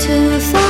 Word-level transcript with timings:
To 0.00 0.40
find 0.40 0.69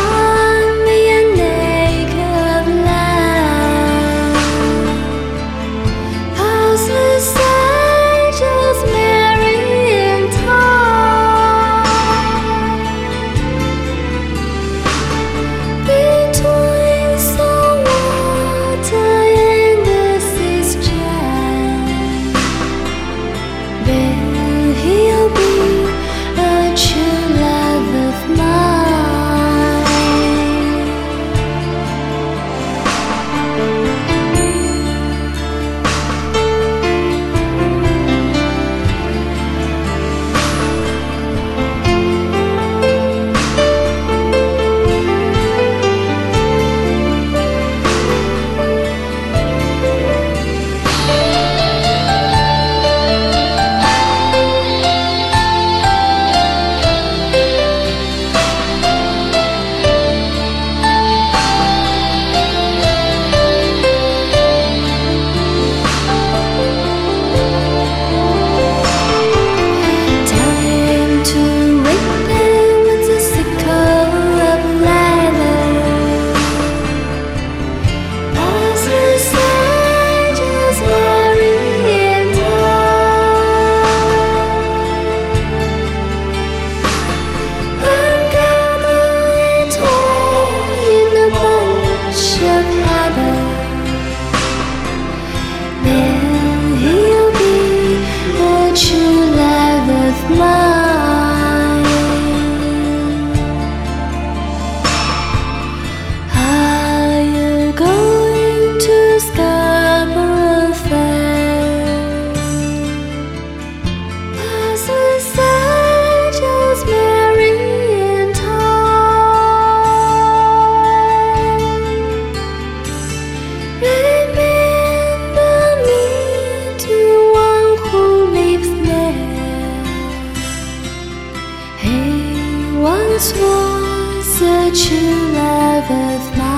once 133.21 133.33
was 133.35 134.41
a 134.41 134.71
true 134.73 135.33
love 135.33 135.91
of 135.91 136.39
mine. 136.39 136.50